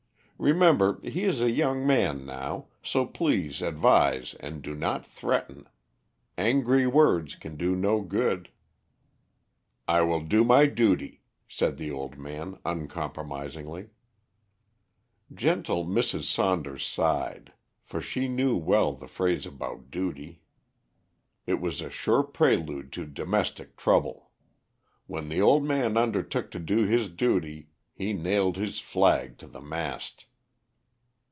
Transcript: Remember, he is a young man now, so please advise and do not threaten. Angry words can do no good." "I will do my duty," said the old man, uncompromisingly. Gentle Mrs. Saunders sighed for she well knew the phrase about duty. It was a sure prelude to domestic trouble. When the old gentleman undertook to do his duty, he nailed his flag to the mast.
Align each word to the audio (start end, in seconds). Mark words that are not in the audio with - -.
Remember, 0.43 0.99
he 1.07 1.25
is 1.25 1.39
a 1.39 1.51
young 1.51 1.85
man 1.85 2.25
now, 2.25 2.69
so 2.81 3.05
please 3.05 3.61
advise 3.61 4.33
and 4.39 4.63
do 4.63 4.73
not 4.73 5.05
threaten. 5.05 5.69
Angry 6.35 6.87
words 6.87 7.35
can 7.35 7.55
do 7.57 7.75
no 7.75 8.01
good." 8.01 8.49
"I 9.87 10.01
will 10.01 10.21
do 10.21 10.43
my 10.43 10.65
duty," 10.65 11.21
said 11.47 11.77
the 11.77 11.91
old 11.91 12.17
man, 12.17 12.57
uncompromisingly. 12.65 13.89
Gentle 15.31 15.85
Mrs. 15.85 16.23
Saunders 16.23 16.83
sighed 16.83 17.53
for 17.83 18.01
she 18.01 18.21
well 18.21 18.93
knew 18.93 18.99
the 18.99 19.07
phrase 19.07 19.45
about 19.45 19.91
duty. 19.91 20.41
It 21.45 21.61
was 21.61 21.81
a 21.81 21.91
sure 21.91 22.23
prelude 22.23 22.91
to 22.93 23.05
domestic 23.05 23.77
trouble. 23.77 24.31
When 25.05 25.29
the 25.29 25.39
old 25.39 25.67
gentleman 25.67 25.97
undertook 26.01 26.49
to 26.49 26.59
do 26.59 26.83
his 26.85 27.09
duty, 27.09 27.67
he 27.93 28.11
nailed 28.13 28.57
his 28.57 28.79
flag 28.79 29.37
to 29.37 29.45
the 29.45 29.61
mast. 29.61 30.25